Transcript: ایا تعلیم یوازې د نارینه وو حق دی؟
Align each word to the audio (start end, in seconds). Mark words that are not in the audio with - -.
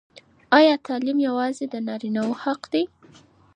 ایا 0.59 0.75
تعلیم 0.87 1.17
یوازې 1.27 1.65
د 1.69 1.75
نارینه 1.87 2.21
وو 2.25 2.39
حق 2.43 2.61
دی؟ 2.73 2.83